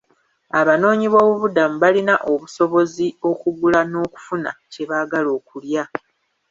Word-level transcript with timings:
Abanoonyiboobubudamu 0.59 1.75
balina 1.83 2.15
obusobozi 2.31 3.07
okugula 3.29 3.79
n'okufuna 3.85 4.51
kye 4.71 4.83
baagala 4.89 5.29
okulya. 5.37 5.83